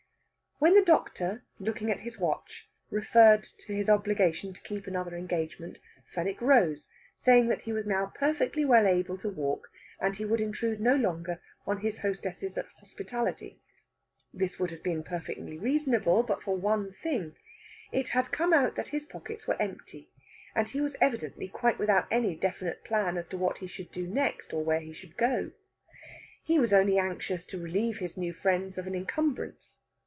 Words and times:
When 0.63 0.75
the 0.75 0.85
doctor, 0.85 1.43
looking 1.57 1.89
at 1.89 2.01
his 2.01 2.19
watch, 2.19 2.69
referred 2.91 3.41
to 3.41 3.73
his 3.73 3.89
obligation 3.89 4.53
to 4.53 4.61
keep 4.61 4.85
another 4.85 5.15
engagement, 5.15 5.79
Fenwick 6.11 6.39
rose, 6.39 6.87
saying 7.15 7.47
that 7.47 7.63
he 7.63 7.73
was 7.73 7.87
now 7.87 8.13
perfectly 8.13 8.63
well 8.63 8.85
able 8.85 9.17
to 9.17 9.29
walk, 9.29 9.71
and 9.99 10.15
he 10.15 10.23
would 10.23 10.39
intrude 10.39 10.79
no 10.79 10.95
longer 10.95 11.41
on 11.65 11.79
his 11.81 11.97
hostesses' 12.01 12.59
hospitality. 12.77 13.59
This 14.31 14.59
would 14.59 14.69
have 14.69 14.83
been 14.83 15.01
perfectly 15.01 15.57
reasonable, 15.57 16.21
but 16.21 16.43
for 16.43 16.55
one 16.55 16.91
thing. 16.91 17.35
It 17.91 18.09
had 18.09 18.31
come 18.31 18.53
out 18.53 18.75
that 18.75 18.89
his 18.89 19.07
pockets 19.07 19.47
were 19.47 19.59
empty, 19.59 20.11
and 20.53 20.67
he 20.67 20.79
was 20.79 20.95
evidently 21.01 21.47
quite 21.47 21.79
without 21.79 22.05
any 22.11 22.35
definite 22.35 22.83
plan 22.83 23.17
as 23.17 23.27
to 23.29 23.37
what 23.39 23.57
he 23.57 23.67
should 23.67 23.91
do 23.91 24.05
next, 24.05 24.53
or 24.53 24.63
where 24.63 24.81
he 24.81 24.93
should 24.93 25.17
go. 25.17 25.53
He 26.43 26.59
was 26.59 26.71
only 26.71 26.99
anxious 26.99 27.47
to 27.47 27.57
relieve 27.59 27.97
his 27.97 28.15
new 28.15 28.31
friends 28.31 28.77
of 28.77 28.85
an 28.85 28.93
encumbrance. 28.93 29.79